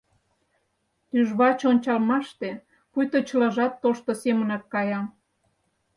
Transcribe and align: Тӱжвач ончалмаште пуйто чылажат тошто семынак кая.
Тӱжвач 1.09 1.59
ончалмаште 1.71 2.49
пуйто 2.91 3.17
чылажат 3.27 3.73
тошто 3.83 4.11
семынак 4.21 4.63
кая. 4.73 4.99